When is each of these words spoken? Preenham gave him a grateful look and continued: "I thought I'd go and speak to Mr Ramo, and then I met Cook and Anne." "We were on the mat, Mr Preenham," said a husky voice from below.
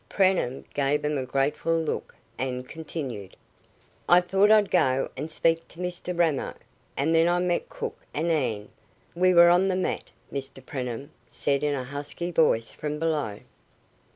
Preenham 0.09 0.65
gave 0.73 1.05
him 1.05 1.15
a 1.19 1.27
grateful 1.27 1.77
look 1.77 2.15
and 2.35 2.67
continued: 2.67 3.35
"I 4.09 4.19
thought 4.19 4.49
I'd 4.49 4.71
go 4.71 5.11
and 5.15 5.29
speak 5.29 5.67
to 5.67 5.79
Mr 5.79 6.17
Ramo, 6.17 6.55
and 6.97 7.13
then 7.13 7.29
I 7.29 7.37
met 7.37 7.69
Cook 7.69 7.99
and 8.11 8.31
Anne." 8.31 8.69
"We 9.13 9.35
were 9.35 9.49
on 9.49 9.67
the 9.67 9.75
mat, 9.75 10.05
Mr 10.33 10.65
Preenham," 10.65 11.11
said 11.29 11.63
a 11.63 11.83
husky 11.83 12.31
voice 12.31 12.71
from 12.71 12.97
below. 12.97 13.41